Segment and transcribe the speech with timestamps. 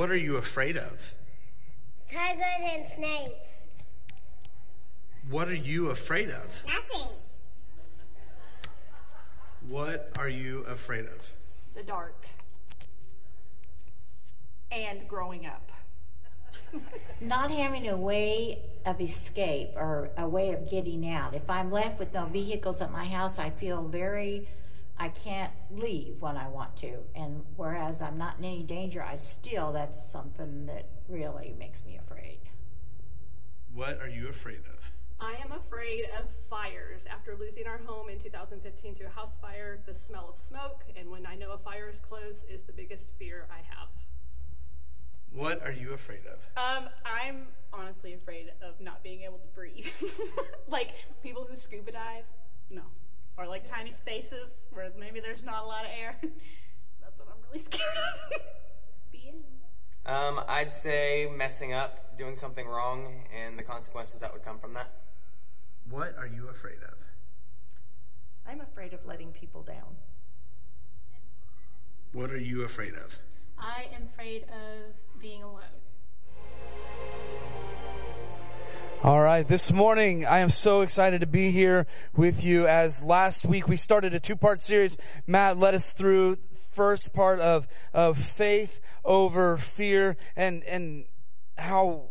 [0.00, 1.12] What are you afraid of?
[2.10, 3.34] Tigers and snakes.
[5.28, 6.62] What are you afraid of?
[6.66, 7.16] Nothing.
[9.68, 11.30] What are you afraid of?
[11.74, 12.24] The dark.
[14.72, 15.70] And growing up.
[17.20, 21.34] not having a way of escape or a way of getting out.
[21.34, 24.48] If I'm left with no vehicles at my house, I feel very,
[25.00, 26.98] I can't leave when I want to.
[27.14, 31.96] And whereas I'm not in any danger, I still, that's something that really makes me
[31.96, 32.40] afraid.
[33.72, 34.92] What are you afraid of?
[35.18, 37.04] I am afraid of fires.
[37.10, 41.10] After losing our home in 2015 to a house fire, the smell of smoke and
[41.10, 43.88] when I know a fire is close is the biggest fear I have.
[45.32, 46.40] What are you afraid of?
[46.62, 49.86] Um, I'm honestly afraid of not being able to breathe.
[50.68, 52.24] like people who scuba dive,
[52.68, 52.82] no.
[53.36, 56.16] Or like tiny spaces where maybe there's not a lot of air.
[57.02, 58.40] That's what I'm really scared of.
[59.12, 59.44] the end.
[60.06, 64.74] Um, I'd say messing up, doing something wrong, and the consequences that would come from
[64.74, 64.90] that.
[65.88, 66.98] What are you afraid of?
[68.46, 69.96] I'm afraid of letting people down.
[72.12, 73.18] What are you afraid of?
[73.58, 75.60] I am afraid of being alone.
[79.02, 83.46] All right, this morning I am so excited to be here with you as last
[83.46, 84.98] week we started a two-part series.
[85.26, 86.36] Matt led us through
[86.70, 91.06] first part of of faith over fear and and
[91.56, 92.10] how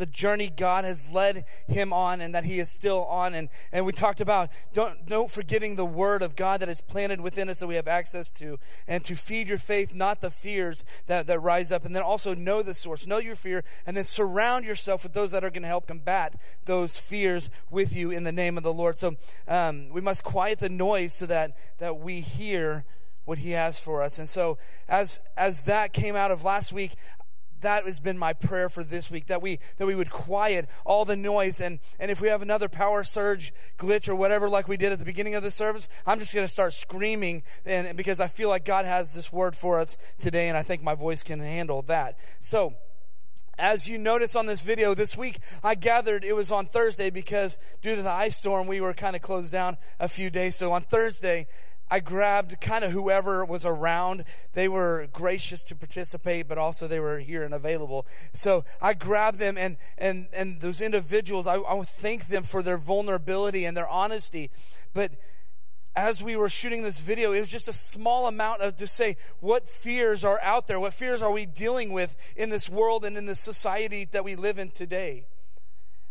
[0.00, 3.34] the journey God has led him on and that he is still on.
[3.34, 7.20] And, and we talked about don't, don't forgetting the word of God that is planted
[7.20, 10.86] within us that we have access to and to feed your faith, not the fears
[11.06, 11.84] that, that rise up.
[11.84, 15.32] And then also know the source, know your fear, and then surround yourself with those
[15.32, 18.72] that are going to help combat those fears with you in the name of the
[18.72, 18.98] Lord.
[18.98, 22.86] So, um, we must quiet the noise so that, that we hear
[23.26, 24.18] what he has for us.
[24.18, 26.96] And so as as that came out of last week,
[27.60, 31.04] that has been my prayer for this week that we that we would quiet all
[31.04, 34.76] the noise and and if we have another power surge glitch or whatever like we
[34.76, 38.20] did at the beginning of the service i'm just going to start screaming and because
[38.20, 41.22] i feel like god has this word for us today and i think my voice
[41.22, 42.74] can handle that so
[43.60, 47.58] as you notice on this video this week, I gathered it was on Thursday because
[47.82, 50.56] due to the ice storm, we were kind of closed down a few days.
[50.56, 51.46] So on Thursday,
[51.90, 54.24] I grabbed kind of whoever was around.
[54.54, 58.06] They were gracious to participate, but also they were here and available.
[58.32, 62.78] So I grabbed them and, and, and those individuals, I, I thank them for their
[62.78, 64.50] vulnerability and their honesty.
[64.94, 65.12] But
[65.96, 69.16] as we were shooting this video, it was just a small amount of to say
[69.40, 73.16] what fears are out there, what fears are we dealing with in this world and
[73.16, 75.26] in the society that we live in today.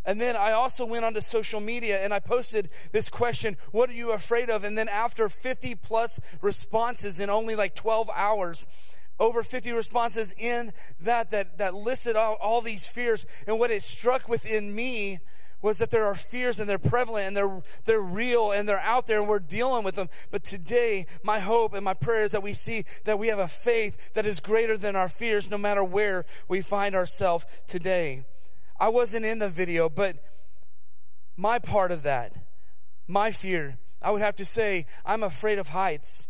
[0.09, 3.93] And then I also went onto social media and I posted this question, what are
[3.93, 4.63] you afraid of?
[4.63, 8.65] And then after 50 plus responses in only like 12 hours,
[9.19, 13.27] over 50 responses in that that, that listed all, all these fears.
[13.45, 15.19] And what it struck within me
[15.61, 19.05] was that there are fears and they're prevalent and they're, they're real and they're out
[19.05, 20.09] there and we're dealing with them.
[20.31, 23.47] But today, my hope and my prayer is that we see that we have a
[23.47, 28.25] faith that is greater than our fears no matter where we find ourselves today.
[28.79, 30.17] I wasn't in the video, but
[31.35, 32.35] my part of that,
[33.07, 36.27] my fear, I would have to say, I'm afraid of heights.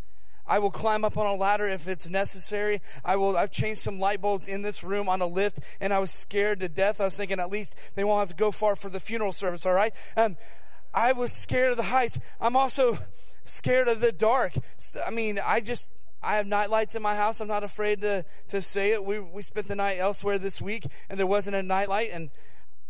[0.47, 2.81] I will climb up on a ladder if it's necessary.
[3.05, 5.99] I will, I've changed some light bulbs in this room on a lift and I
[5.99, 6.99] was scared to death.
[6.99, 9.67] I was thinking at least they won't have to go far for the funeral service,
[9.67, 9.93] all right?
[10.17, 10.37] Um,
[10.91, 12.17] I was scared of the heights.
[12.41, 12.97] I'm also
[13.43, 14.53] scared of the dark.
[15.05, 17.39] I mean, I just, I have night lights in my house.
[17.39, 19.03] I'm not afraid to, to say it.
[19.03, 22.29] We, we spent the night elsewhere this week and there wasn't a night light and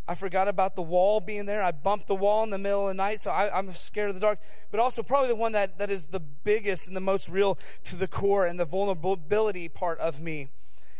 [0.09, 1.61] I forgot about the wall being there.
[1.61, 4.15] I bumped the wall in the middle of the night, so I, am scared of
[4.15, 4.39] the dark.
[4.71, 7.95] But also, probably the one that, that is the biggest and the most real to
[7.95, 10.49] the core and the vulnerability part of me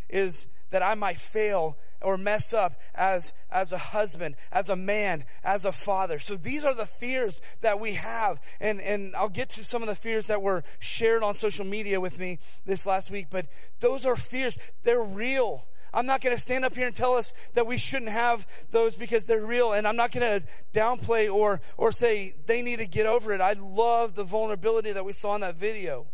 [0.08, 5.24] is that I might fail or mess up as, as a husband, as a man,
[5.44, 6.18] as a father.
[6.18, 8.40] So these are the fears that we have.
[8.60, 12.00] And, and I'll get to some of the fears that were shared on social media
[12.00, 13.46] with me this last week, but
[13.80, 14.58] those are fears.
[14.82, 15.66] They're real.
[15.92, 18.94] I'm not going to stand up here and tell us that we shouldn't have those
[18.94, 19.72] because they're real.
[19.72, 23.40] And I'm not going to downplay or, or say they need to get over it.
[23.40, 26.06] I love the vulnerability that we saw in that video.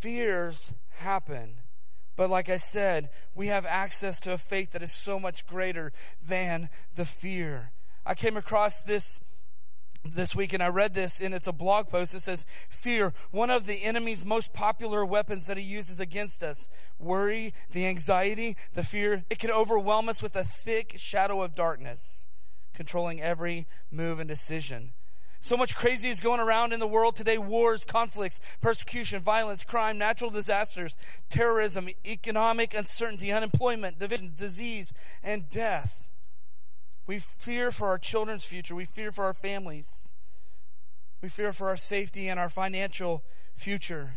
[0.00, 1.56] Fears happen.
[2.16, 5.92] But like I said, we have access to a faith that is so much greater
[6.26, 7.72] than the fear.
[8.04, 9.20] I came across this
[10.14, 12.14] this week and I read this and it's a blog post.
[12.14, 16.68] It says, Fear, one of the enemy's most popular weapons that he uses against us.
[16.98, 22.26] Worry, the anxiety, the fear, it can overwhelm us with a thick shadow of darkness,
[22.72, 24.92] controlling every move and decision.
[25.46, 29.96] So much crazy is going around in the world today wars, conflicts, persecution, violence, crime,
[29.96, 30.96] natural disasters,
[31.30, 36.10] terrorism, economic uncertainty, unemployment, division, disease, and death.
[37.06, 38.74] We fear for our children's future.
[38.74, 40.12] We fear for our families.
[41.22, 43.22] We fear for our safety and our financial
[43.54, 44.14] future.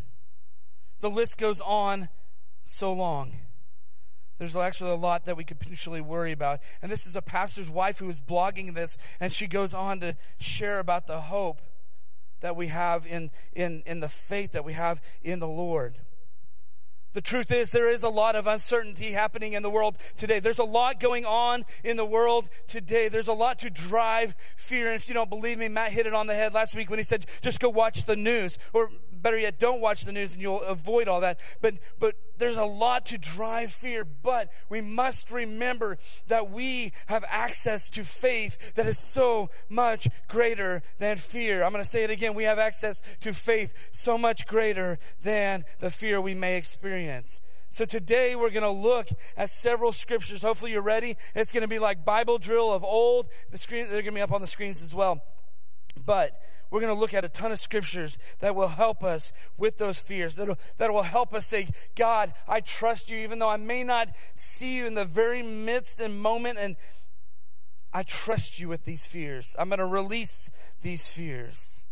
[1.00, 2.10] The list goes on
[2.64, 3.34] so long.
[4.40, 6.62] There's actually a lot that we could potentially worry about.
[6.82, 10.16] And this is a pastor's wife who is blogging this, and she goes on to
[10.40, 11.62] share about the hope
[12.40, 15.98] that we have in, in, in the faith that we have in the Lord.
[17.12, 20.40] The truth is, there is a lot of uncertainty happening in the world today.
[20.40, 23.10] There's a lot going on in the world today.
[23.10, 24.88] There's a lot to drive fear.
[24.88, 27.00] And if you don't believe me, Matt hit it on the head last week when
[27.00, 28.60] he said, just go watch the news.
[28.74, 31.40] Or better yet, don't watch the news and you'll avoid all that.
[31.62, 37.26] But, but there's a lot to drive fear, but we must remember that we have
[37.30, 41.64] access to faith that is so much greater than fear.
[41.64, 42.34] I'm going to say it again.
[42.34, 47.42] We have access to faith so much greater than the fear we may experience.
[47.72, 50.42] So today we're going to look at several scriptures.
[50.42, 51.18] Hopefully you're ready.
[51.36, 53.28] It's going to be like Bible drill of old.
[53.52, 55.22] The screen, they're going to be up on the screens as well.
[56.06, 56.40] But
[56.72, 60.00] we're going to look at a ton of scriptures that will help us with those
[60.00, 63.84] fears, that that will help us say, God, I trust you, even though I may
[63.84, 66.76] not see you in the very midst and moment, and
[67.92, 69.56] I trust you with these fears.
[69.58, 70.52] I'm going to release
[70.82, 71.84] these fears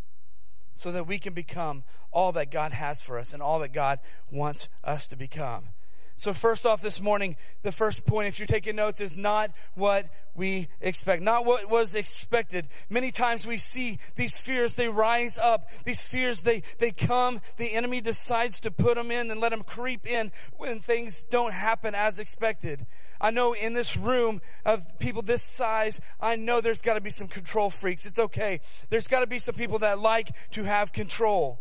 [0.75, 3.99] so that we can become all that God has for us and all that God
[4.31, 5.69] wants us to become.
[6.19, 10.07] So, first off, this morning, the first point, if you're taking notes, is not what
[10.33, 12.67] we expect, not what was expected.
[12.89, 15.69] Many times we see these fears, they rise up.
[15.85, 17.39] These fears, they, they come.
[17.57, 21.53] The enemy decides to put them in and let them creep in when things don't
[21.53, 22.87] happen as expected.
[23.21, 27.11] I know in this room of people this size, I know there's got to be
[27.11, 28.07] some control freaks.
[28.07, 28.59] It's okay.
[28.89, 31.59] There's got to be some people that like to have control.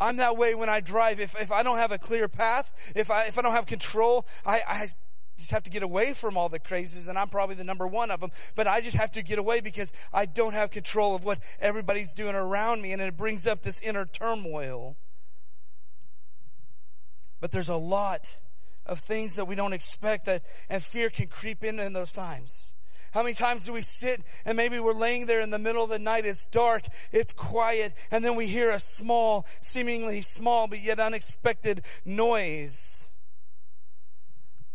[0.00, 1.20] I'm that way when I drive.
[1.20, 4.26] If, if I don't have a clear path, if I, if I don't have control,
[4.46, 4.88] I, I
[5.38, 8.10] just have to get away from all the crazes, and I'm probably the number one
[8.10, 8.30] of them.
[8.56, 12.14] But I just have to get away because I don't have control of what everybody's
[12.14, 14.96] doing around me, and it brings up this inner turmoil.
[17.40, 18.38] But there's a lot
[18.86, 22.74] of things that we don't expect that, and fear can creep in in those times.
[23.12, 25.90] How many times do we sit and maybe we're laying there in the middle of
[25.90, 30.80] the night, it's dark, it's quiet, and then we hear a small, seemingly small but
[30.80, 33.08] yet unexpected noise?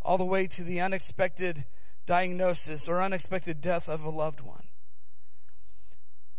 [0.02, 1.64] All the way to the unexpected
[2.04, 4.65] diagnosis or unexpected death of a loved one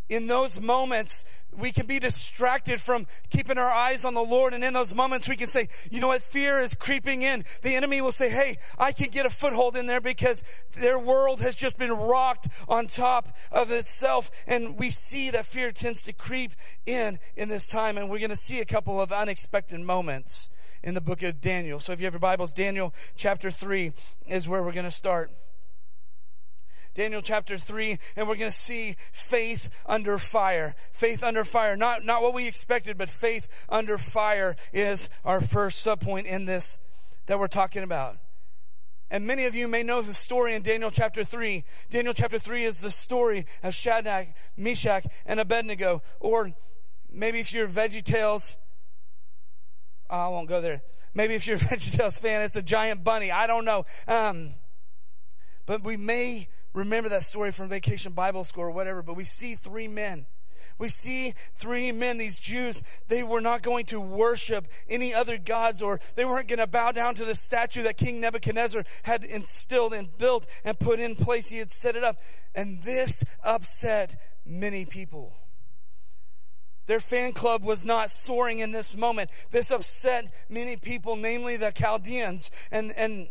[0.10, 1.26] in those moments,
[1.58, 4.54] we can be distracted from keeping our eyes on the Lord.
[4.54, 6.22] And in those moments, we can say, you know what?
[6.22, 7.46] Fear is creeping in.
[7.64, 10.44] The enemy will say, hey, I can get a foothold in there because
[10.80, 14.30] their world has just been rocked on top of itself.
[14.46, 16.52] And we see that fear tends to creep
[16.86, 17.98] in in this time.
[17.98, 20.50] And we're going to see a couple of unexpected moments
[20.84, 21.80] in the book of Daniel.
[21.80, 23.94] So if you have your Bibles, Daniel chapter 3
[24.28, 25.32] is where we're going to start.
[26.98, 30.74] Daniel chapter 3, and we're going to see faith under fire.
[30.92, 31.78] Faith under fire.
[31.78, 36.80] Not, not what we expected, but faith under fire is our first subpoint in this
[37.28, 38.18] that we're talking about.
[39.12, 41.64] And many of you may know the story in Daniel chapter 3.
[41.92, 46.02] Daniel chapter 3 is the story of Shadrach, Meshach, and Abednego.
[46.20, 46.50] Or
[47.12, 48.58] maybe if you're Veggie Tales,
[50.10, 50.82] oh, I won't go there.
[51.14, 53.30] Maybe if you're a Veggie Tales fan, it's a giant bunny.
[53.30, 53.86] I don't know.
[54.08, 54.56] Um,
[55.68, 59.56] but we may remember that story from Vacation Bible School or whatever, but we see
[59.56, 60.26] three men.
[60.80, 65.82] We see three men, these Jews, they were not going to worship any other gods
[65.82, 69.94] or they weren't going to bow down to the statue that King Nebuchadnezzar had instilled
[69.94, 71.50] and built and put in place.
[71.50, 72.18] He had set it up.
[72.54, 75.34] And this upset many people.
[76.86, 79.30] Their fan club was not soaring in this moment.
[79.52, 82.50] This upset many people, namely the Chaldeans.
[82.72, 83.28] And, and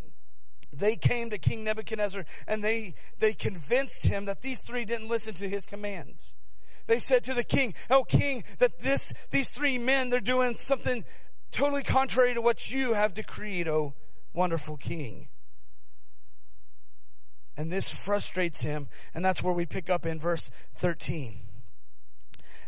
[0.73, 5.35] they came to King Nebuchadnezzar and they, they convinced him that these three didn't listen
[5.35, 6.35] to his commands.
[6.87, 11.05] They said to the king, Oh, king, that this, these three men, they're doing something
[11.51, 13.95] totally contrary to what you have decreed, oh,
[14.33, 15.29] wonderful king.
[17.57, 21.41] And this frustrates him, and that's where we pick up in verse 13.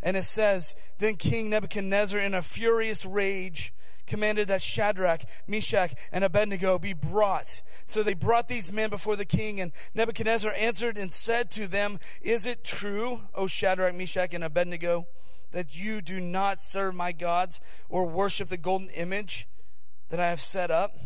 [0.03, 3.75] And it says, Then King Nebuchadnezzar, in a furious rage,
[4.09, 7.63] commanded that Shadrach, Meshach, and Abednego be brought.
[7.87, 11.99] So they brought these men before the king, and Nebuchadnezzar answered and said to them,
[12.21, 15.07] Is it true, O Shadrach, Meshach, and Abednego,
[15.53, 19.47] that you do not serve my gods or worship the golden image
[20.09, 20.97] that I have set up?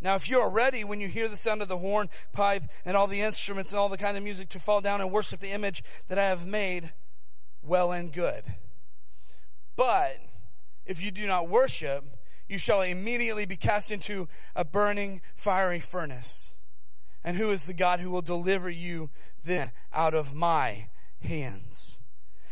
[0.00, 2.96] Now, if you are ready when you hear the sound of the horn, pipe, and
[2.96, 5.52] all the instruments and all the kind of music to fall down and worship the
[5.52, 6.92] image that I have made,
[7.62, 8.44] well and good.
[9.76, 10.16] But
[10.84, 12.04] if you do not worship,
[12.48, 16.52] you shall immediately be cast into a burning, fiery furnace.
[17.22, 19.10] And who is the God who will deliver you
[19.44, 20.88] then out of my
[21.22, 21.99] hands?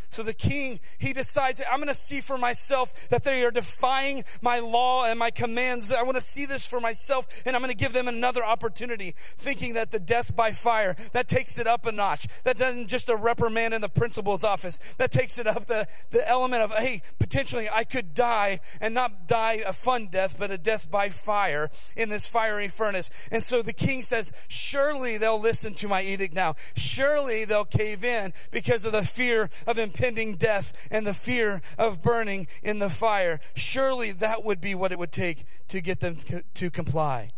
[0.09, 4.23] So the king, he decides, I'm going to see for myself that they are defying
[4.41, 5.91] my law and my commands.
[5.91, 9.13] I want to see this for myself and I'm going to give them another opportunity,
[9.15, 12.27] thinking that the death by fire, that takes it up a notch.
[12.43, 14.79] That doesn't just a reprimand in the principal's office.
[14.97, 19.27] That takes it up the, the element of, hey, potentially I could die and not
[19.27, 23.11] die a fun death, but a death by fire in this fiery furnace.
[23.31, 26.55] And so the king says, surely they'll listen to my edict now.
[26.75, 31.61] Surely they'll cave in because of the fear of impending impending death and the fear
[31.77, 33.39] of burning in the fire.
[33.55, 36.17] Surely that would be what it would take to get them
[36.53, 37.31] to comply.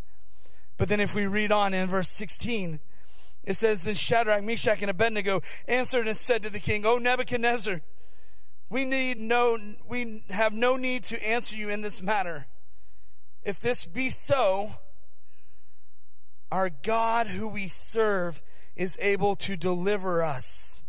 [0.77, 2.79] But then if we read on in verse 16,
[3.43, 7.81] it says, Then Shadrach, Meshach, and Abednego answered and said to the king, O Nebuchadnezzar,
[8.69, 12.47] we need no, we have no need to answer you in this matter.
[13.43, 14.75] If this be so,
[16.51, 18.41] our God who we serve
[18.75, 20.80] is able to deliver us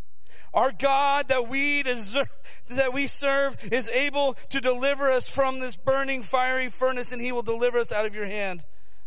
[0.54, 2.28] our God that we deserve,
[2.70, 7.32] that we serve is able to deliver us from this burning fiery furnace and he
[7.32, 8.64] will deliver us out of your hand,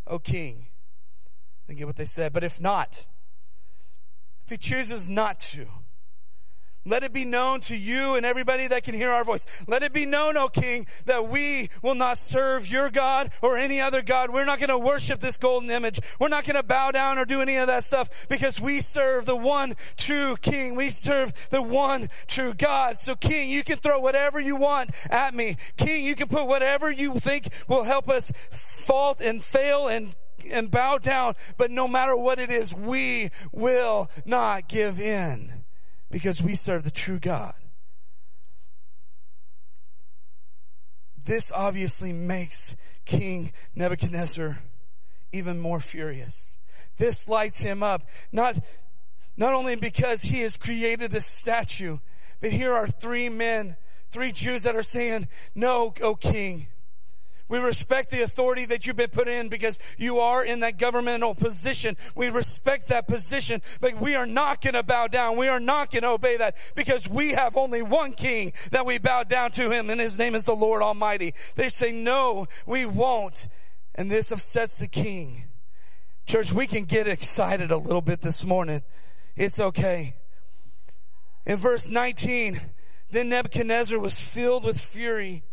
[0.08, 0.68] O king.
[1.68, 2.34] Think of what they said.
[2.34, 3.06] But if not,
[4.44, 5.68] if he chooses not to,
[6.86, 9.46] let it be known to you and everybody that can hear our voice.
[9.68, 13.82] Let it be known, O King, that we will not serve your God or any
[13.82, 14.32] other God.
[14.32, 16.00] We're not going to worship this golden image.
[16.20, 19.25] We're not going to bow down or do any of that stuff because we serve
[19.25, 20.75] the one true King.
[20.75, 23.00] We serve the one true God.
[23.00, 25.58] So King, you can throw whatever you want at me.
[25.77, 30.15] King, you can put whatever you think will help us fault and fail and
[30.51, 31.34] and bow down.
[31.58, 35.65] But no matter what it is, we will not give in
[36.10, 37.54] because we serve the true God.
[41.26, 44.60] This obviously makes King Nebuchadnezzar
[45.32, 46.58] even more furious.
[46.98, 48.58] This lights him up, not,
[49.36, 51.98] not only because he has created this statue,
[52.40, 53.76] but here are three men,
[54.10, 56.68] three Jews that are saying, No, O king,
[57.48, 61.36] we respect the authority that you've been put in because you are in that governmental
[61.36, 61.96] position.
[62.16, 65.38] We respect that position, but we are not going to bow down.
[65.38, 68.98] We are not going to obey that because we have only one king that we
[68.98, 71.36] bow down to him and his name is the Lord Almighty.
[71.56, 73.48] They say, no, we won't.
[73.94, 75.46] And this upsets the king.
[76.25, 78.82] Church, we can get excited a little bit this morning.
[79.36, 80.16] It's okay.
[81.46, 82.60] In verse 19,
[83.12, 85.44] then Nebuchadnezzar was filled with fury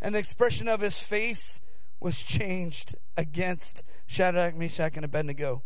[0.00, 1.60] and the expression of his face
[2.00, 5.62] was changed against Shadrach, Meshach, and Abednego.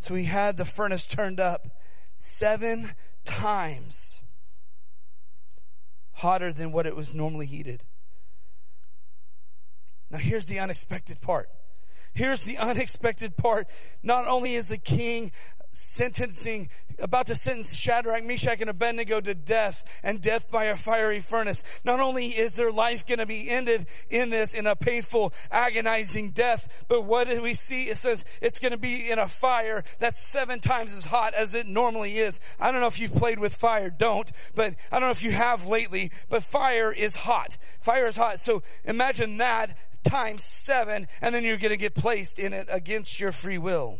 [0.00, 1.68] So he had the furnace turned up
[2.16, 2.92] seven
[3.24, 4.20] times
[6.14, 7.82] hotter than what it was normally heated.
[10.10, 11.48] Now, here's the unexpected part.
[12.12, 13.66] Here's the unexpected part.
[14.02, 15.32] Not only is the king
[15.74, 21.20] sentencing, about to sentence Shadrach, Meshach, and Abednego to death and death by a fiery
[21.20, 21.62] furnace.
[21.84, 26.30] Not only is their life going to be ended in this, in a painful, agonizing
[26.30, 27.84] death, but what do we see?
[27.84, 31.54] It says it's going to be in a fire that's seven times as hot as
[31.54, 32.40] it normally is.
[32.60, 35.32] I don't know if you've played with fire, don't, but I don't know if you
[35.32, 37.58] have lately, but fire is hot.
[37.80, 38.38] Fire is hot.
[38.38, 43.18] So imagine that times seven, and then you're going to get placed in it against
[43.18, 43.98] your free will.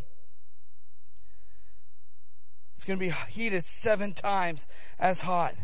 [2.84, 5.54] It's going to be heated seven times as hot.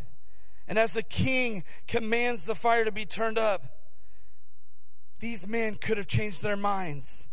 [0.66, 3.62] And as the king commands the fire to be turned up,
[5.18, 7.28] these men could have changed their minds.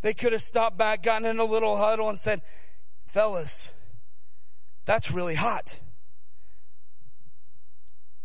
[0.00, 2.42] They could have stopped back, gotten in a little huddle, and said,
[3.04, 3.72] Fellas,
[4.86, 5.80] that's really hot.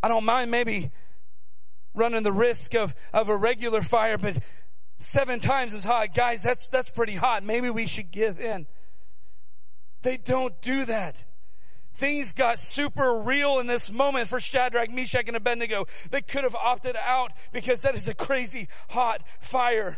[0.01, 0.89] I don't mind maybe
[1.93, 4.39] running the risk of, of a regular fire, but
[4.97, 6.15] seven times as hot.
[6.15, 7.43] Guys, that's, that's pretty hot.
[7.43, 8.65] Maybe we should give in.
[10.01, 11.23] They don't do that.
[11.93, 15.87] Things got super real in this moment for Shadrach, Meshach, and Abednego.
[16.11, 19.97] They could have opted out because that is a crazy hot fire.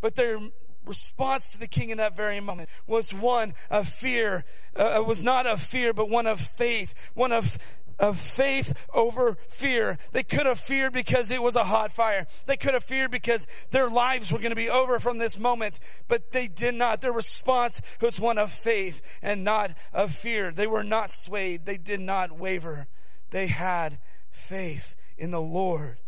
[0.00, 0.38] But their
[0.86, 4.44] response to the king in that very moment was one of fear.
[4.76, 6.94] Uh, was not of fear, but one of faith.
[7.14, 7.58] One of
[8.00, 9.98] of faith over fear.
[10.12, 12.26] They could have feared because it was a hot fire.
[12.46, 15.78] They could have feared because their lives were going to be over from this moment,
[16.08, 17.02] but they did not.
[17.02, 20.50] Their response was one of faith and not of fear.
[20.50, 21.66] They were not swayed.
[21.66, 22.88] They did not waver.
[23.30, 23.98] They had
[24.30, 25.98] faith in the Lord.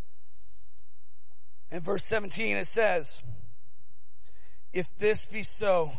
[1.70, 3.22] In verse 17, it says,
[4.72, 5.92] If this be so,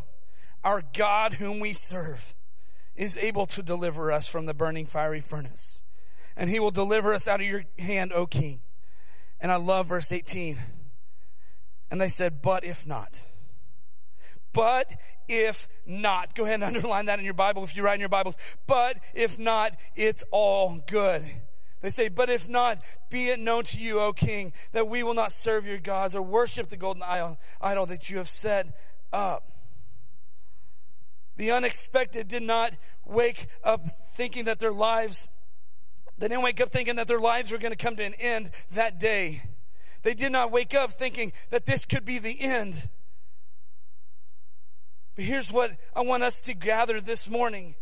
[0.62, 2.34] our God whom we serve
[2.96, 5.82] is able to deliver us from the burning fiery furnace
[6.36, 8.60] and he will deliver us out of your hand, O king.
[9.40, 10.58] And I love verse 18.
[11.90, 13.22] And they said, But if not.
[14.52, 14.94] But
[15.28, 16.34] if not.
[16.34, 18.36] Go ahead and underline that in your Bible if you write in your Bibles.
[18.66, 21.24] But if not, it's all good.
[21.82, 22.78] They say, But if not,
[23.10, 26.22] be it known to you, O king, that we will not serve your gods or
[26.22, 28.66] worship the golden idol, that you have set
[29.12, 29.50] up.
[31.36, 32.72] The unexpected did not
[33.04, 35.28] wake up thinking that their lives,
[36.18, 38.50] they didn't wake up thinking that their lives were going to come to an end
[38.72, 39.42] that day.
[40.02, 42.88] They did not wake up thinking that this could be the end.
[45.16, 47.74] But here's what I want us to gather this morning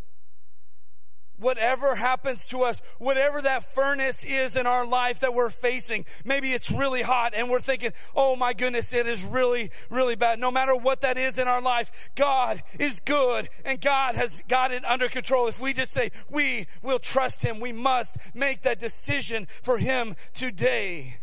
[1.38, 6.52] whatever happens to us, whatever that furnace is in our life that we're facing, maybe
[6.52, 10.38] it's really hot and we're thinking, oh my goodness, it is really, really bad.
[10.38, 14.72] No matter what that is in our life, God is good and God has got
[14.72, 15.48] it under control.
[15.48, 20.14] If we just say we will trust Him, we must make that decision for Him
[20.32, 21.18] today.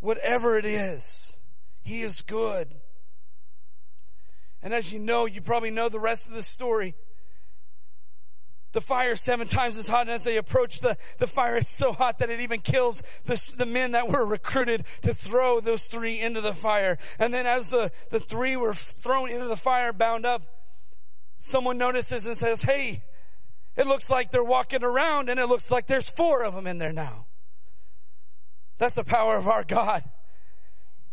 [0.00, 1.38] Whatever it is,
[1.82, 2.74] He is good.
[4.62, 6.94] And as you know, you probably know the rest of the story.
[8.72, 11.92] The fire seven times as hot, and as they approach the, the fire, it's so
[11.92, 16.20] hot that it even kills the, the men that were recruited to throw those three
[16.20, 16.96] into the fire.
[17.18, 20.42] And then as the, the three were thrown into the fire, bound up,
[21.38, 23.02] someone notices and says, Hey,
[23.76, 26.78] it looks like they're walking around, and it looks like there's four of them in
[26.78, 27.26] there now.
[28.78, 30.04] That's the power of our God.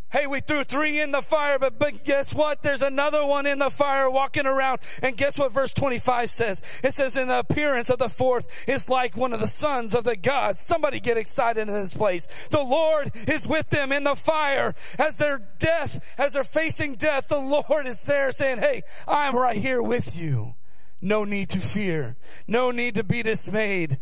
[0.10, 2.62] Hey, we threw three in the fire, but, but guess what?
[2.62, 4.80] There's another one in the fire walking around.
[5.04, 6.64] And guess what verse 25 says?
[6.82, 10.06] It says, in the appearance of the fourth is like one of the sons of
[10.06, 10.62] the gods.
[10.62, 12.26] Somebody get excited in this place.
[12.52, 17.28] The Lord is with them in the fire as their death, as they're facing death.
[17.28, 20.56] The Lord is there saying, Hey, I'm right here with you.
[21.02, 22.16] No need to fear.
[22.48, 24.00] No need to be dismayed.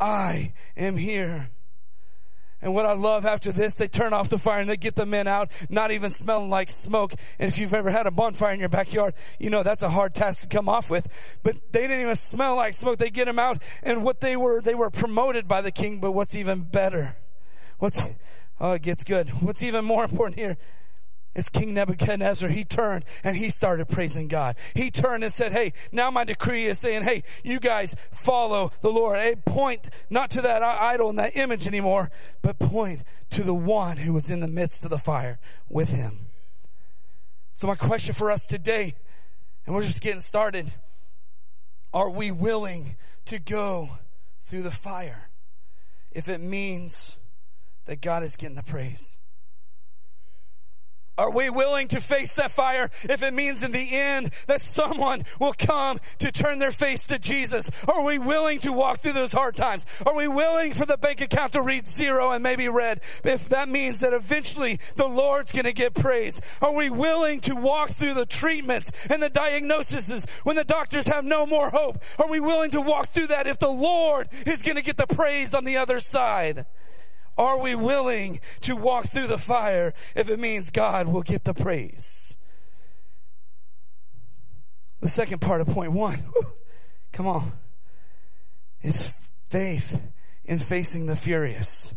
[0.00, 1.50] I am here.
[2.62, 5.06] And what I love after this, they turn off the fire and they get the
[5.06, 7.14] men out, not even smelling like smoke.
[7.38, 10.14] And if you've ever had a bonfire in your backyard, you know that's a hard
[10.14, 11.38] task to come off with.
[11.42, 12.98] But they didn't even smell like smoke.
[12.98, 16.00] They get them out, and what they were, they were promoted by the king.
[16.00, 17.16] But what's even better?
[17.78, 18.02] What's
[18.60, 19.28] oh, it gets good.
[19.40, 20.58] What's even more important here
[21.34, 24.56] is King Nebuchadnezzar, he turned and he started praising God.
[24.74, 28.90] He turned and said, Hey, now my decree is saying, Hey, you guys follow the
[28.90, 29.18] Lord.
[29.18, 32.10] Hey, point not to that idol and that image anymore,
[32.42, 35.38] but point to the one who was in the midst of the fire
[35.68, 36.26] with him.
[37.54, 38.94] So, my question for us today,
[39.66, 40.72] and we're just getting started,
[41.92, 43.98] are we willing to go
[44.40, 45.28] through the fire
[46.10, 47.18] if it means
[47.84, 49.18] that God is getting the praise?
[51.20, 55.24] Are we willing to face that fire if it means in the end that someone
[55.38, 57.70] will come to turn their face to Jesus?
[57.86, 59.84] Are we willing to walk through those hard times?
[60.06, 63.68] Are we willing for the bank account to read zero and maybe red if that
[63.68, 66.40] means that eventually the Lord's going to get praise?
[66.62, 71.26] Are we willing to walk through the treatments and the diagnoses when the doctors have
[71.26, 71.98] no more hope?
[72.18, 75.06] Are we willing to walk through that if the Lord is going to get the
[75.06, 76.64] praise on the other side?
[77.38, 81.54] Are we willing to walk through the fire if it means God will get the
[81.54, 82.36] praise?
[85.00, 86.24] The second part of point one,
[87.12, 87.52] come on,
[88.82, 89.14] is
[89.48, 90.00] faith
[90.44, 91.94] in facing the furious.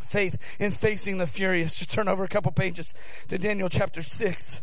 [0.00, 1.74] Faith in facing the furious.
[1.74, 2.94] Just turn over a couple pages
[3.28, 4.60] to Daniel chapter 6.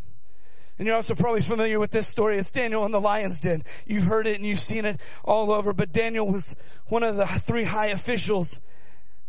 [0.77, 2.37] And you're also probably familiar with this story.
[2.37, 3.63] It's Daniel in the lion's den.
[3.85, 5.73] You've heard it and you've seen it all over.
[5.73, 6.55] But Daniel was
[6.87, 8.59] one of the three high officials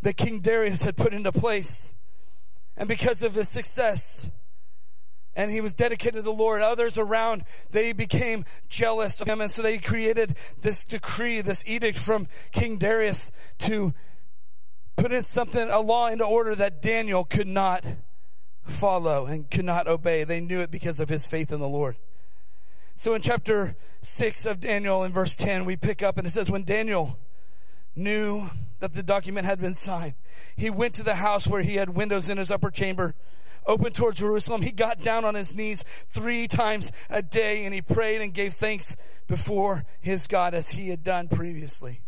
[0.02, 1.94] that King Darius had put into place.
[2.76, 4.30] And because of his success,
[5.34, 6.62] and he was dedicated to the Lord.
[6.62, 9.40] Others around, they became jealous of him.
[9.40, 13.94] And so they created this decree, this edict from King Darius to
[14.96, 17.84] put in something, a law into order that Daniel could not
[18.62, 20.24] follow and could not obey.
[20.24, 21.96] They knew it because of his faith in the Lord.
[22.94, 26.50] So in chapter 6 of Daniel, in verse 10, we pick up and it says,
[26.50, 27.18] When Daniel
[27.94, 28.50] knew
[28.80, 30.14] that the document had been signed.
[30.56, 33.14] He went to the house where he had windows in his upper chamber
[33.66, 34.62] open towards Jerusalem.
[34.62, 38.54] He got down on his knees three times a day and he prayed and gave
[38.54, 38.96] thanks
[39.28, 42.02] before his God as he had done previously.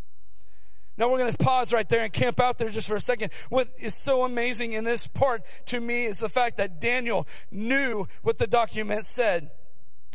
[0.96, 3.32] Now we're going to pause right there and camp out there just for a second.
[3.48, 8.06] What is so amazing in this part to me is the fact that Daniel knew
[8.22, 9.50] what the document said.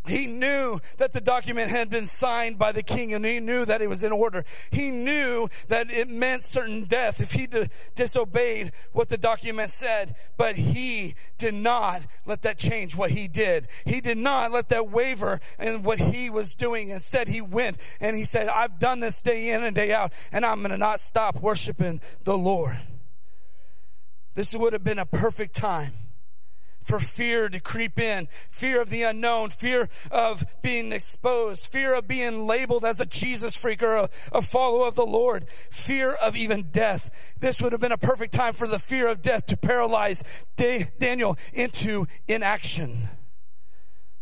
[0.09, 3.81] He knew that the document had been signed by the king and he knew that
[3.81, 4.43] it was in order.
[4.71, 10.15] He knew that it meant certain death if he d- disobeyed what the document said,
[10.37, 13.67] but he did not let that change what he did.
[13.85, 16.89] He did not let that waver in what he was doing.
[16.89, 20.45] Instead, he went and he said, I've done this day in and day out and
[20.45, 22.79] I'm going to not stop worshiping the Lord.
[24.35, 25.93] This would have been a perfect time
[26.89, 32.07] for fear to creep in, fear of the unknown, fear of being exposed, fear of
[32.07, 36.35] being labeled as a Jesus freak or a, a follower of the Lord, fear of
[36.35, 37.35] even death.
[37.39, 40.23] This would have been a perfect time for the fear of death to paralyze
[40.57, 43.09] da- Daniel into inaction.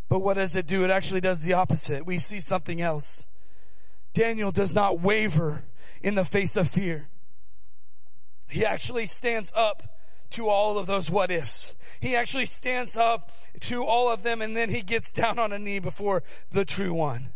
[0.09, 0.83] But what does it do?
[0.83, 2.05] It actually does the opposite.
[2.05, 3.25] We see something else.
[4.13, 5.63] Daniel does not waver
[6.01, 7.07] in the face of fear.
[8.49, 9.83] He actually stands up
[10.31, 11.73] to all of those what ifs.
[11.99, 15.59] He actually stands up to all of them and then he gets down on a
[15.59, 17.29] knee before the true one.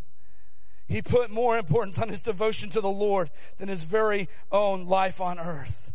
[0.88, 5.22] He put more importance on his devotion to the Lord than his very own life
[5.22, 5.94] on earth.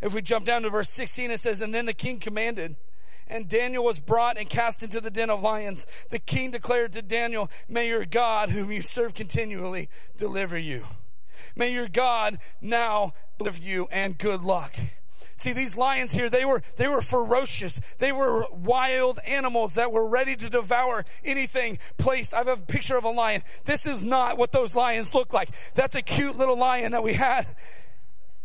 [0.00, 2.76] If we jump down to verse 16, it says, And then the king commanded,
[3.26, 5.86] and Daniel was brought and cast into the den of lions.
[6.10, 10.84] The king declared to Daniel, May your God, whom you serve continually, deliver you.
[11.56, 14.74] May your God now deliver you and good luck.
[15.36, 17.80] See, these lions here, they were, they were ferocious.
[17.98, 22.32] They were wild animals that were ready to devour anything place.
[22.32, 23.42] I have a picture of a lion.
[23.64, 25.50] This is not what those lions look like.
[25.74, 27.46] That's a cute little lion that we had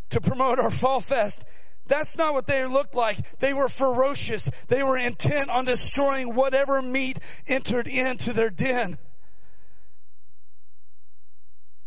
[0.10, 1.44] to promote our fall fest.
[1.86, 3.40] That's not what they looked like.
[3.40, 4.50] They were ferocious.
[4.68, 8.98] They were intent on destroying whatever meat entered into their den.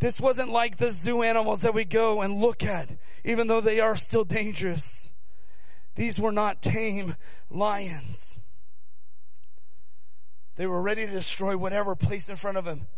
[0.03, 2.89] This wasn't like the zoo animals that we go and look at,
[3.25, 5.13] even though they are still dangerous.
[5.95, 7.15] These were not tame
[7.49, 8.41] lions.
[10.57, 12.89] They were ready to destroy whatever placed in front of them.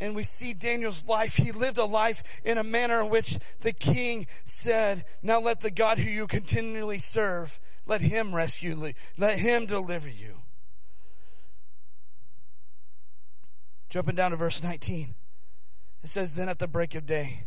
[0.00, 1.36] And we see Daniel's life.
[1.36, 5.70] He lived a life in a manner in which the king said, Now let the
[5.70, 10.36] God who you continually serve, let him rescue you, let him deliver you.
[13.90, 15.14] Jumping down to verse 19.
[16.02, 17.44] It says, Then at the break of day,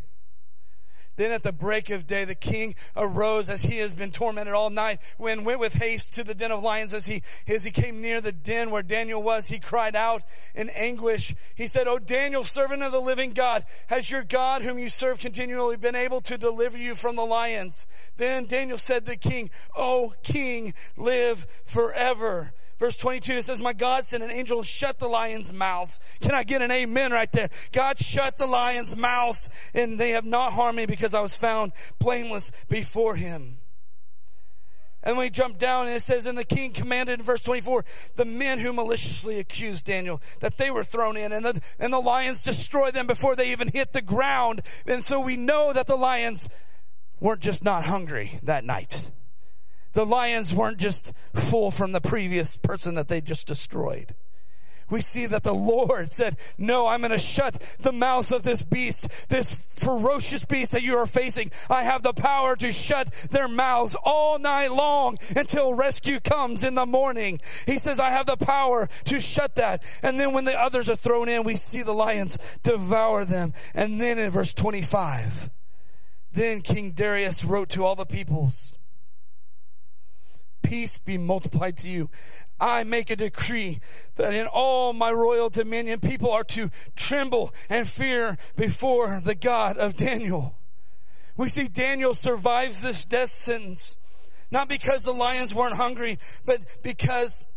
[1.18, 4.70] then at the break of day, the king arose as he has been tormented all
[4.70, 6.94] night, when went with haste to the den of lions.
[6.94, 10.24] As he, as he came near the den where Daniel was, he cried out
[10.56, 11.36] in anguish.
[11.54, 15.20] He said, O Daniel, servant of the living God, has your God, whom you serve
[15.20, 17.88] continually, been able to deliver you from the lions?
[18.18, 22.54] Then Daniel said to the king, O king, live forever.
[22.82, 26.00] Verse 22, it says, My God sent an angel and shut the lions' mouths.
[26.20, 27.52] Can I get an amen right there?
[27.72, 31.74] God shut the lions' mouths and they have not harmed me because I was found
[32.00, 33.60] blameless before him.
[35.04, 38.26] And we jump down and it says, And the king commanded in verse 24, the
[38.26, 42.44] men who maliciously accused Daniel that they were thrown in and the, and the lions
[42.44, 44.64] destroyed them before they even hit the ground.
[44.88, 46.50] And so we know that the lions
[47.20, 49.12] weren't just not hungry that night.
[49.94, 54.16] The lions weren't just full from the previous person that they just destroyed.
[54.92, 58.62] We see that the Lord said, No, I'm going to shut the mouths of this
[58.64, 61.50] beast, this ferocious beast that you are facing.
[61.70, 66.76] I have the power to shut their mouths all night long until rescue comes in
[66.76, 67.40] the morning.
[67.66, 69.82] He says, I have the power to shut that.
[70.04, 73.54] And then when the others are thrown in, we see the lions devour them.
[73.74, 75.50] And then in verse 25,
[76.34, 78.78] then King Darius wrote to all the peoples
[80.62, 82.10] peace be multiplied to you.
[82.60, 83.80] I make a decree
[84.16, 89.78] that in all my royal dominion, people are to tremble and fear before the God
[89.78, 90.56] of Daniel.
[91.38, 93.98] We see Daniel survives this death sentence,
[94.52, 97.48] not because the lions weren't hungry, but because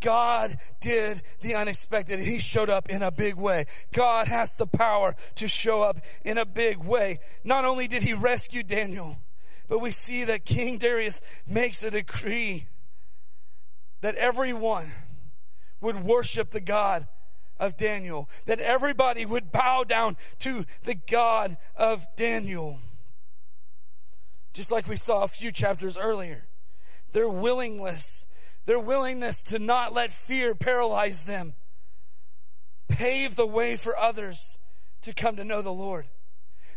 [0.00, 2.20] God did the unexpected.
[2.20, 3.64] He showed up in a big way.
[3.94, 7.18] God has the power to show up in a big way.
[7.44, 9.18] Not only did he rescue Daniel,
[9.68, 12.66] but we see that King Darius makes a decree
[14.00, 14.92] that everyone
[15.80, 17.06] would worship the God
[17.58, 22.80] of Daniel, that everybody would bow down to the God of Daniel.
[24.52, 26.46] Just like we saw a few chapters earlier.
[27.12, 28.26] Their willingness,
[28.66, 31.54] their willingness to not let fear paralyze them,
[32.88, 34.58] pave the way for others
[35.02, 36.06] to come to know the Lord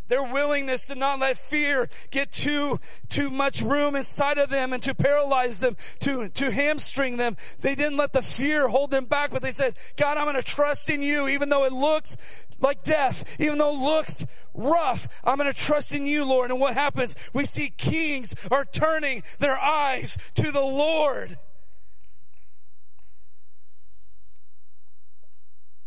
[0.10, 4.84] their willingness to not let fear get too, too much room inside of them and
[4.84, 7.38] to paralyze them, to, to hamstring them.
[7.62, 10.44] They didn't let the fear hold them back, but they said, God, I'm going to
[10.44, 12.18] trust in you, even though it looks
[12.60, 15.08] like death, even though it looks rough.
[15.24, 16.52] I'm going to trust in you, Lord.
[16.52, 17.16] And what happens?
[17.34, 21.38] We see kings are turning their eyes to the Lord.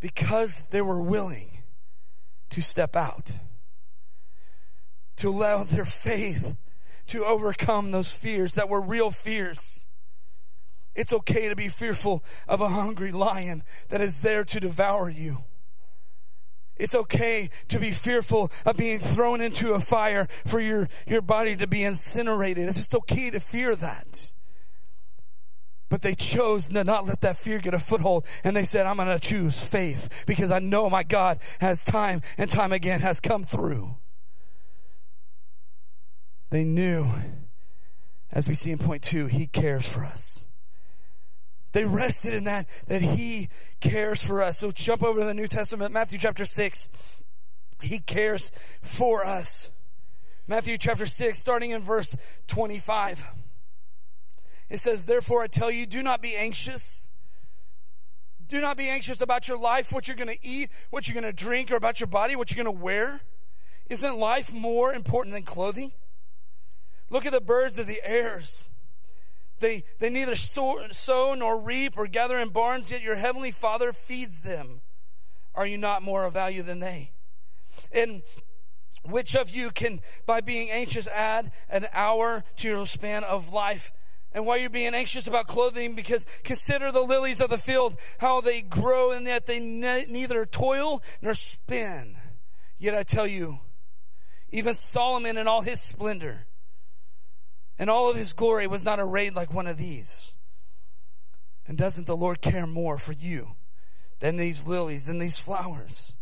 [0.02, 1.62] because they were willing
[2.50, 3.38] to step out,
[5.16, 6.56] to allow their faith
[7.08, 9.84] to overcome those fears that were real fears.
[10.94, 15.44] It's okay to be fearful of a hungry lion that is there to devour you.
[16.76, 21.54] It's okay to be fearful of being thrown into a fire for your, your body
[21.56, 22.68] to be incinerated.
[22.68, 24.32] It's just okay to fear that.
[25.88, 28.24] But they chose to not let that fear get a foothold.
[28.42, 32.22] And they said, I'm going to choose faith because I know my God has time
[32.38, 33.96] and time again has come through.
[36.52, 37.10] They knew,
[38.30, 40.44] as we see in point two, He cares for us.
[41.72, 43.48] They rested in that, that He
[43.80, 44.58] cares for us.
[44.58, 46.90] So jump over to the New Testament, Matthew chapter 6.
[47.80, 49.70] He cares for us.
[50.46, 52.14] Matthew chapter 6, starting in verse
[52.48, 53.26] 25.
[54.68, 57.08] It says, Therefore I tell you, do not be anxious.
[58.46, 61.34] Do not be anxious about your life, what you're going to eat, what you're going
[61.34, 63.22] to drink, or about your body, what you're going to wear.
[63.88, 65.92] Isn't life more important than clothing?
[67.12, 68.70] Look at the birds of the airs.
[69.60, 73.92] They, they neither sow, sow nor reap or gather in barns, yet your heavenly Father
[73.92, 74.80] feeds them.
[75.54, 77.12] Are you not more of value than they?
[77.92, 78.22] And
[79.04, 83.92] which of you can, by being anxious, add an hour to your span of life?
[84.32, 88.40] And while you're being anxious about clothing, because consider the lilies of the field, how
[88.40, 92.16] they grow, and yet they ne- neither toil nor spin.
[92.78, 93.60] Yet I tell you,
[94.48, 96.46] even Solomon in all his splendor,
[97.82, 100.34] and all of his glory was not arrayed like one of these.
[101.66, 103.56] And doesn't the Lord care more for you
[104.20, 106.14] than these lilies, than these flowers?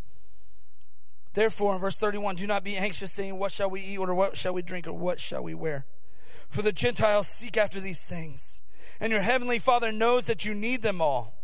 [1.34, 4.38] Therefore, in verse 31, do not be anxious, saying, What shall we eat, or what
[4.38, 5.84] shall we drink, or what shall we wear?
[6.48, 8.62] For the Gentiles seek after these things,
[8.98, 11.34] and your heavenly Father knows that you need them all.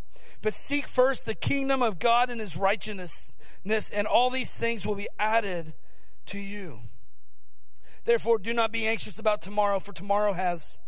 [0.40, 3.34] But seek first the kingdom of God and his righteousness,
[3.66, 5.74] and all these things will be added
[6.24, 6.80] to you.
[8.06, 10.78] Therefore, do not be anxious about tomorrow, for tomorrow has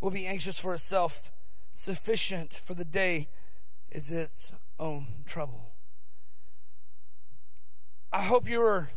[0.00, 1.32] will be anxious for itself.
[1.74, 3.28] Sufficient for the day
[3.90, 5.72] is its own trouble.
[8.12, 8.90] I hope you were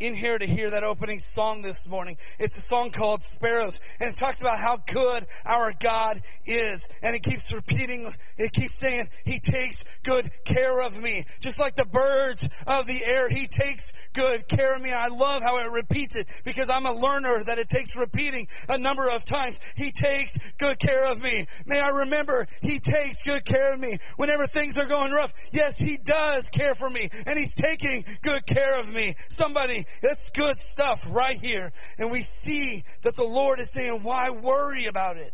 [0.00, 2.16] in here to hear that opening song this morning.
[2.38, 6.88] It's a song called Sparrows, and it talks about how good our God is.
[7.02, 11.26] And it keeps repeating, it keeps saying, He takes good care of me.
[11.40, 14.90] Just like the birds of the air, He takes good care of me.
[14.90, 18.78] I love how it repeats it because I'm a learner that it takes repeating a
[18.78, 19.60] number of times.
[19.76, 21.46] He takes good care of me.
[21.66, 25.32] May I remember, He takes good care of me whenever things are going rough.
[25.52, 29.14] Yes, He does care for me, and He's taking good care of me.
[29.28, 31.72] Somebody that's good stuff right here.
[31.98, 35.32] And we see that the Lord is saying, why worry about it?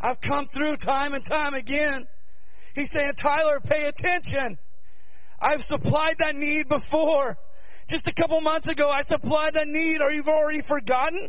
[0.00, 2.06] I've come through time and time again.
[2.74, 4.58] He's saying, Tyler, pay attention.
[5.40, 7.38] I've supplied that need before.
[7.88, 10.00] Just a couple months ago, I supplied that need.
[10.00, 11.28] Are you already forgotten?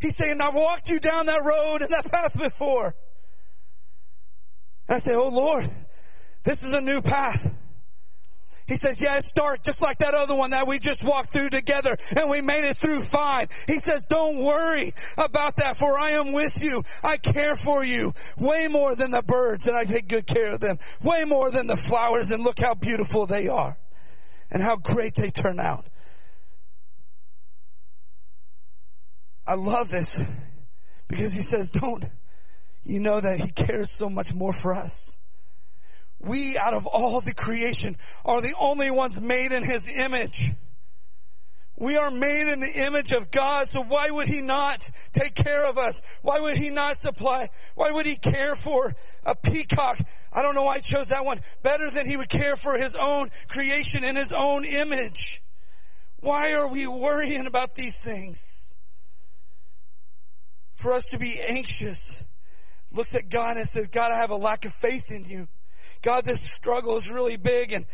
[0.00, 2.94] He's saying, I've walked you down that road and that path before.
[4.88, 5.70] And I say, Oh Lord,
[6.44, 7.54] this is a new path.
[8.70, 11.50] He says, yeah, it's dark, just like that other one that we just walked through
[11.50, 13.48] together and we made it through fine.
[13.66, 16.84] He says, don't worry about that for I am with you.
[17.02, 20.60] I care for you way more than the birds and I take good care of
[20.60, 23.76] them, way more than the flowers and look how beautiful they are
[24.52, 25.86] and how great they turn out.
[29.48, 30.16] I love this
[31.08, 32.04] because he says, don't
[32.84, 35.18] you know that he cares so much more for us?
[36.20, 40.52] We out of all the creation are the only ones made in his image.
[41.78, 44.82] We are made in the image of God, so why would he not
[45.14, 46.02] take care of us?
[46.20, 47.48] Why would he not supply?
[47.74, 49.96] Why would he care for a peacock?
[50.30, 51.40] I don't know why I chose that one.
[51.62, 55.42] Better than he would care for his own creation in his own image.
[56.18, 58.74] Why are we worrying about these things?
[60.74, 62.24] For us to be anxious
[62.92, 65.48] looks at God and says, God, I have a lack of faith in you.
[66.02, 67.86] God, this struggle is really big and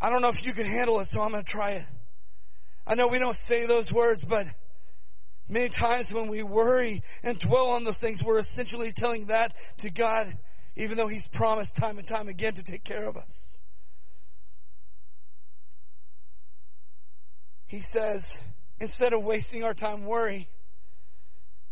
[0.00, 1.86] I don't know if you can handle it, so I'm going to try it.
[2.86, 4.46] I know we don't say those words, but
[5.48, 9.88] many times when we worry and dwell on those things, we're essentially telling that to
[9.88, 10.36] God,
[10.76, 13.58] even though He's promised time and time again to take care of us.
[17.66, 18.38] He says,
[18.78, 20.46] instead of wasting our time worrying,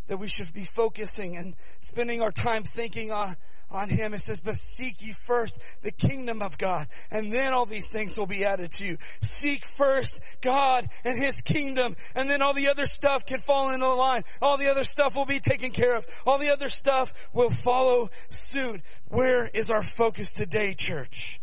[0.07, 3.37] that we should be focusing and spending our time thinking on
[3.73, 4.13] on him.
[4.13, 8.17] It says, but seek ye first the kingdom of God, and then all these things
[8.17, 8.97] will be added to you.
[9.21, 13.87] Seek first God and his kingdom, and then all the other stuff can fall into
[13.93, 14.23] line.
[14.41, 16.05] All the other stuff will be taken care of.
[16.25, 18.81] All the other stuff will follow suit.
[19.07, 21.39] Where is our focus today, church?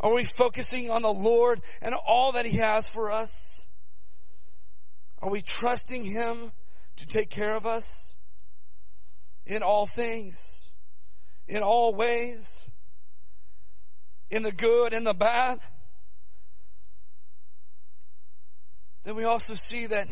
[0.00, 3.68] Are we focusing on the Lord and all that He has for us?
[5.20, 6.52] Are we trusting Him
[6.96, 8.14] to take care of us
[9.46, 10.59] in all things,
[11.50, 12.64] in all ways,
[14.30, 15.58] in the good and the bad?
[19.02, 20.08] Then we also see that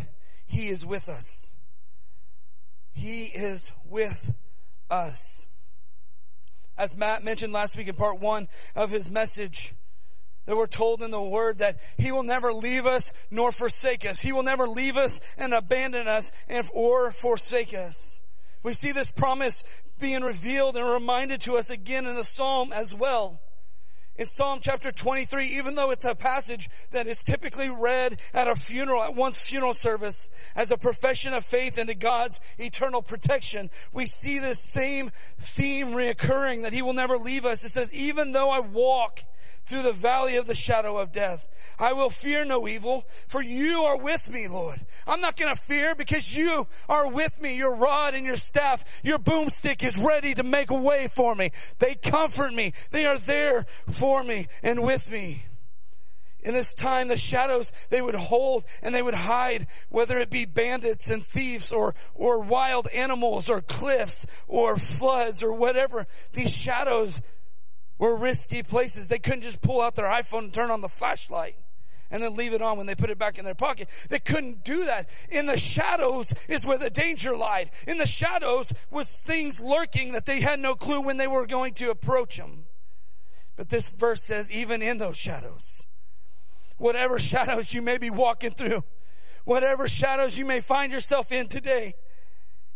[0.46, 1.50] He is with us.
[2.92, 4.34] He is with
[4.90, 5.46] us.
[6.76, 9.74] As Matt mentioned last week in part one of his message,
[10.46, 14.20] that we're told in the word that he will never leave us nor forsake us.
[14.20, 18.20] He will never leave us and abandon us and, or forsake us.
[18.62, 19.64] We see this promise
[20.00, 23.40] being revealed and reminded to us again in the psalm as well.
[24.18, 28.56] In Psalm chapter 23, even though it's a passage that is typically read at a
[28.56, 34.06] funeral, at one's funeral service, as a profession of faith into God's eternal protection, we
[34.06, 37.64] see this same theme reoccurring that He will never leave us.
[37.64, 39.20] It says, even though I walk
[39.68, 41.48] through the valley of the shadow of death.
[41.78, 44.80] I will fear no evil, for you are with me, Lord.
[45.06, 47.56] I'm not going to fear because you are with me.
[47.56, 51.52] Your rod and your staff, your boomstick is ready to make a way for me.
[51.78, 52.72] They comfort me.
[52.90, 55.44] They are there for me and with me.
[56.40, 60.46] In this time, the shadows they would hold and they would hide, whether it be
[60.46, 66.06] bandits and thieves or, or wild animals or cliffs or floods or whatever.
[66.32, 67.20] These shadows
[67.98, 69.08] were risky places.
[69.08, 71.56] They couldn't just pull out their iPhone and turn on the flashlight
[72.10, 73.88] and then leave it on when they put it back in their pocket.
[74.08, 75.08] They couldn't do that.
[75.30, 77.70] In the shadows is where the danger lied.
[77.86, 81.74] In the shadows was things lurking that they had no clue when they were going
[81.74, 82.64] to approach them.
[83.56, 85.84] But this verse says, even in those shadows,
[86.76, 88.84] whatever shadows you may be walking through,
[89.44, 91.94] whatever shadows you may find yourself in today,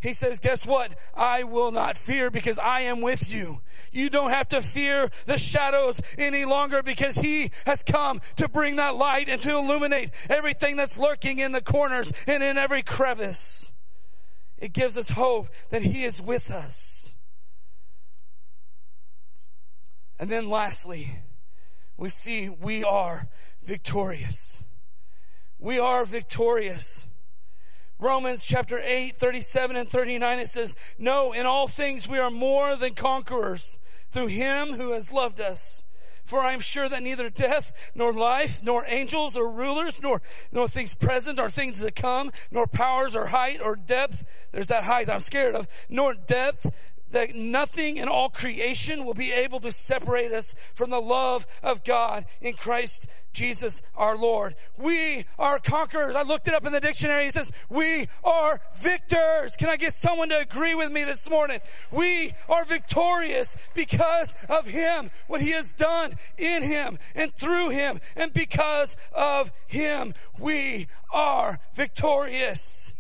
[0.03, 0.93] he says, guess what?
[1.15, 3.61] I will not fear because I am with you.
[3.93, 8.77] You don't have to fear the shadows any longer because he has come to bring
[8.77, 13.73] that light and to illuminate everything that's lurking in the corners and in every crevice.
[14.59, 17.15] It gives us hope that he is with us.
[20.19, 21.21] And then lastly,
[21.97, 23.29] we see we are
[23.63, 24.65] victorious.
[25.59, 27.07] We are victorious.
[28.03, 32.75] Romans chapter 8, 37 and 39, it says, No, in all things we are more
[32.75, 33.79] than conquerors
[34.11, 35.85] through him who has loved us.
[36.25, 40.67] For I am sure that neither death, nor life, nor angels, or rulers, nor, nor
[40.67, 45.09] things present, or things to come, nor powers, or height, or depth, there's that height
[45.09, 46.71] I'm scared of, nor depth,
[47.13, 51.85] that nothing in all creation will be able to separate us from the love of
[51.85, 54.55] God in Christ Jesus our Lord.
[54.77, 56.15] We are conquerors.
[56.15, 57.27] I looked it up in the dictionary.
[57.27, 59.57] It says, we are victors.
[59.57, 61.61] Can I get someone to agree with me this morning?
[61.91, 68.01] We are victorious because of Him, what He has done in Him and through Him.
[68.17, 72.95] And because of Him, we are victorious.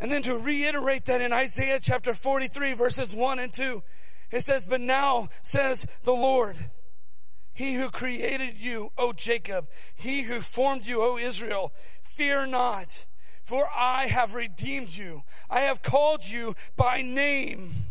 [0.00, 3.82] And then to reiterate that in Isaiah chapter 43, verses 1 and 2,
[4.30, 6.56] it says, But now says the Lord,
[7.52, 13.04] He who created you, O Jacob, He who formed you, O Israel, fear not,
[13.44, 15.22] for I have redeemed you.
[15.50, 17.84] I have called you by name.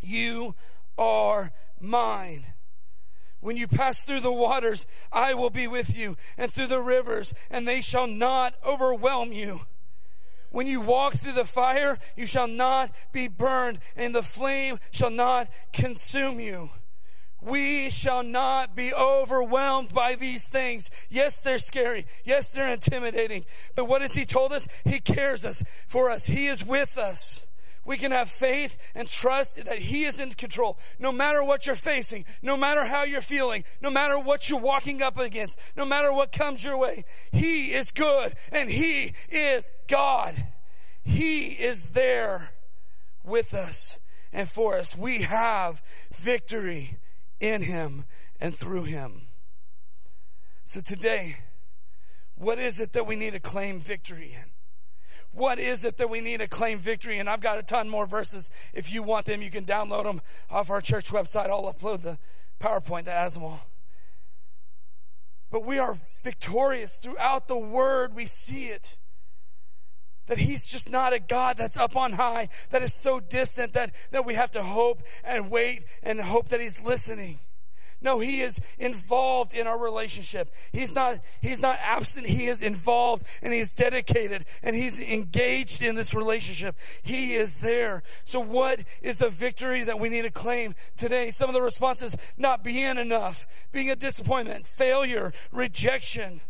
[0.00, 0.56] You
[0.98, 2.46] are mine.
[3.38, 7.32] When you pass through the waters, I will be with you, and through the rivers,
[7.50, 9.60] and they shall not overwhelm you.
[10.50, 15.10] When you walk through the fire, you shall not be burned, and the flame shall
[15.10, 16.70] not consume you.
[17.40, 20.90] We shall not be overwhelmed by these things.
[21.08, 22.04] Yes, they're scary.
[22.24, 23.44] Yes, they're intimidating.
[23.74, 24.68] But what has He told us?
[24.84, 26.26] He cares us for us.
[26.26, 27.46] He is with us.
[27.84, 30.78] We can have faith and trust that He is in control.
[30.98, 35.02] No matter what you're facing, no matter how you're feeling, no matter what you're walking
[35.02, 40.44] up against, no matter what comes your way, He is good and He is God.
[41.02, 42.52] He is there
[43.24, 43.98] with us
[44.32, 44.96] and for us.
[44.96, 46.98] We have victory
[47.40, 48.04] in Him
[48.40, 49.28] and through Him.
[50.64, 51.38] So today,
[52.36, 54.49] what is it that we need to claim victory in?
[55.32, 57.18] What is it that we need to claim victory?
[57.18, 58.50] And I've got a ton more verses.
[58.74, 61.48] If you want them, you can download them off our church website.
[61.48, 62.18] I'll upload the
[62.60, 63.60] PowerPoint them all.
[65.50, 68.14] But we are victorious throughout the word.
[68.14, 68.98] We see it.
[70.26, 73.90] That he's just not a God that's up on high, that is so distant that,
[74.12, 77.40] that we have to hope and wait and hope that he's listening.
[78.02, 80.50] No, he is involved in our relationship.
[80.72, 82.26] He's not, he's not absent.
[82.26, 86.76] He is involved and he is dedicated and he's engaged in this relationship.
[87.02, 88.02] He is there.
[88.24, 91.30] So what is the victory that we need to claim today?
[91.30, 96.40] Some of the responses, not being enough, being a disappointment, failure, rejection.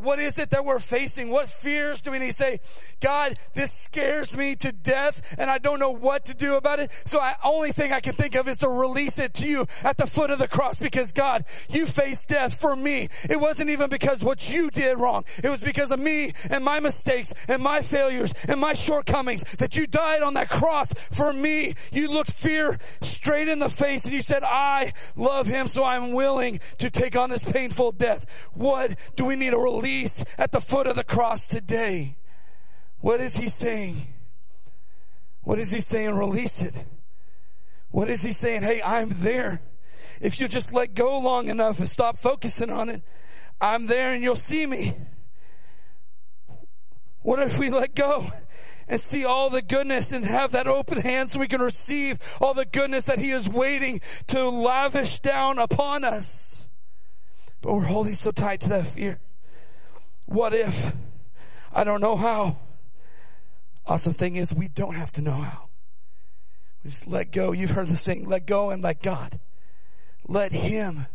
[0.00, 1.28] What is it that we're facing?
[1.28, 2.60] What fears do we need to say?
[3.00, 6.90] God, this scares me to death and I don't know what to do about it.
[7.04, 9.98] So I only thing I can think of is to release it to you at
[9.98, 13.08] the foot of the cross because God, you faced death for me.
[13.28, 15.24] It wasn't even because what you did wrong.
[15.44, 19.76] It was because of me and my mistakes and my failures and my shortcomings that
[19.76, 21.74] you died on that cross for me.
[21.92, 26.12] You looked fear straight in the face and you said, I love him so I'm
[26.12, 28.48] willing to take on this painful death.
[28.54, 29.89] What do we need to release?
[30.38, 32.16] At the foot of the cross today.
[33.00, 34.06] What is he saying?
[35.42, 36.14] What is he saying?
[36.14, 36.74] Release it.
[37.90, 38.62] What is he saying?
[38.62, 39.62] Hey, I'm there.
[40.20, 43.02] If you just let go long enough and stop focusing on it,
[43.60, 44.94] I'm there and you'll see me.
[47.22, 48.30] What if we let go
[48.88, 52.54] and see all the goodness and have that open hand so we can receive all
[52.54, 56.68] the goodness that He is waiting to lavish down upon us?
[57.60, 59.20] But we're holding so tight to that fear.
[60.30, 60.94] What if?
[61.74, 62.56] I don't know how.
[63.84, 65.68] Awesome thing is, we don't have to know how.
[66.84, 67.50] We just let go.
[67.50, 69.40] You've heard the saying, let go and let God.
[70.28, 71.06] Let Him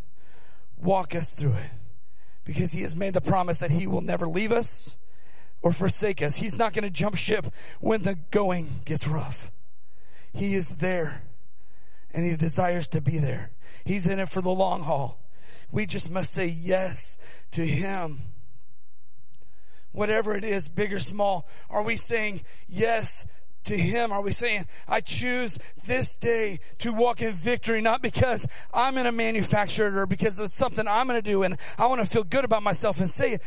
[0.76, 1.70] walk us through it.
[2.44, 4.98] Because He has made the promise that He will never leave us
[5.62, 6.36] or forsake us.
[6.36, 7.46] He's not going to jump ship
[7.80, 9.50] when the going gets rough.
[10.34, 11.24] He is there
[12.14, 13.52] and He desires to be there.
[13.86, 15.22] He's in it for the long haul.
[15.72, 17.18] We just must say yes
[17.52, 18.20] to Him
[19.96, 21.48] whatever it is, big or small?
[21.70, 23.26] Are we saying yes
[23.66, 24.12] to Him?
[24.12, 29.06] Are we saying, I choose this day to walk in victory, not because I'm going
[29.06, 32.08] to manufacture it or because it's something I'm going to do and I want to
[32.08, 33.42] feel good about myself and say it?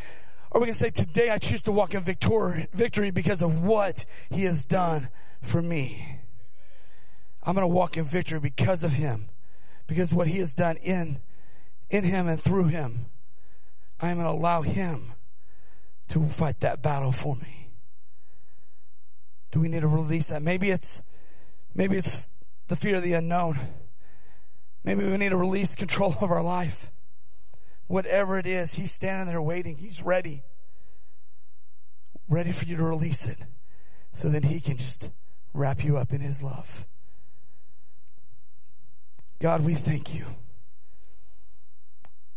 [0.51, 3.63] Or we going to say, today I choose to walk in victor- victory because of
[3.63, 5.09] what He has done
[5.43, 6.21] for me.
[7.43, 9.29] I'm going to walk in victory because of Him,
[9.87, 11.21] because what He has done in,
[11.91, 13.07] in Him and through Him.
[14.01, 15.13] I am going to allow Him
[16.09, 17.71] to fight that battle for me?
[19.51, 20.43] Do we need to release that?
[20.43, 21.03] Maybe it's
[21.75, 22.29] maybe it's
[22.69, 23.59] the fear of the unknown.
[24.85, 26.91] Maybe we need to release control of our life.
[27.87, 29.79] Whatever it is, he's standing there waiting.
[29.79, 30.43] He's ready.
[32.29, 33.39] Ready for you to release it.
[34.13, 35.11] So then he can just
[35.55, 36.87] wrap you up in his love.
[39.41, 40.27] God, we thank you.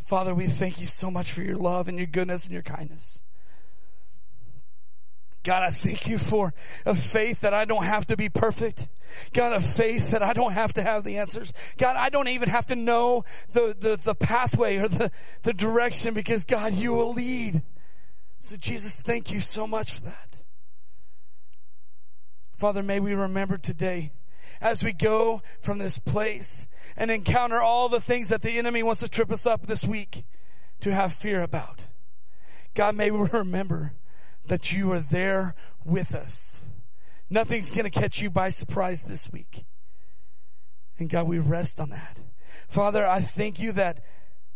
[0.05, 3.21] Father, we thank you so much for your love and your goodness and your kindness.
[5.43, 6.53] God, I thank you for
[6.85, 8.87] a faith that I don't have to be perfect.
[9.33, 11.51] God, a faith that I don't have to have the answers.
[11.77, 15.11] God, I don't even have to know the, the, the pathway or the,
[15.43, 17.63] the direction because God, you will lead.
[18.37, 20.43] So Jesus, thank you so much for that.
[22.53, 24.11] Father, may we remember today
[24.61, 29.01] as we go from this place and encounter all the things that the enemy wants
[29.01, 30.23] to trip us up this week
[30.81, 31.87] to have fear about.
[32.75, 33.93] God, may we remember
[34.47, 36.61] that you are there with us.
[37.29, 39.65] Nothing's going to catch you by surprise this week.
[40.97, 42.19] And God, we rest on that.
[42.67, 44.03] Father, I thank you that,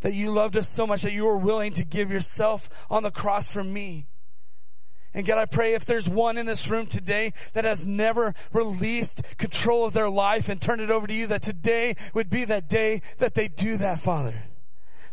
[0.02, 3.12] that you loved us so much that you were willing to give yourself on the
[3.12, 4.08] cross for me.
[5.14, 9.22] And God, I pray if there's one in this room today that has never released
[9.38, 12.68] control of their life and turned it over to you, that today would be that
[12.68, 14.44] day that they do that, Father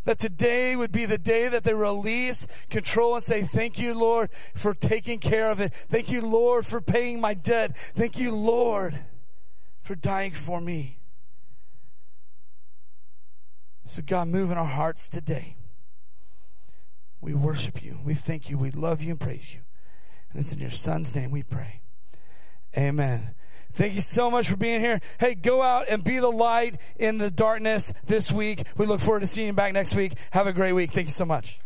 [0.05, 4.31] that today would be the day that they release control and say, Thank you, Lord,
[4.55, 5.73] for taking care of it.
[5.73, 7.77] Thank you, Lord, for paying my debt.
[7.77, 8.99] Thank you, Lord,
[9.81, 10.99] for dying for me.
[13.85, 15.57] So, God, move in our hearts today.
[17.21, 17.99] We worship you.
[18.05, 18.59] We thank you.
[18.59, 19.61] We love you and praise you.
[20.33, 21.81] And it's in your Son's name we pray.
[22.77, 23.35] Amen.
[23.73, 25.01] Thank you so much for being here.
[25.19, 28.67] Hey, go out and be the light in the darkness this week.
[28.77, 30.13] We look forward to seeing you back next week.
[30.33, 30.93] Have a great week.
[30.93, 31.59] Thank you so much.